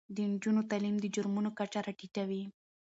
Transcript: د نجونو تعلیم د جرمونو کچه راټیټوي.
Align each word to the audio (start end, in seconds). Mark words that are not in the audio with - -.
د 0.15 0.17
نجونو 0.31 0.61
تعلیم 0.71 0.95
د 0.99 1.05
جرمونو 1.15 1.49
کچه 1.59 1.79
راټیټوي. 1.85 2.43